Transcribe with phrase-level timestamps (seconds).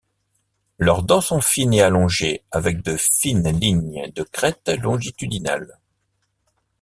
[0.79, 5.77] Leurs dents sont fines et allongées avec de fines lignes de crêtes longitudinales.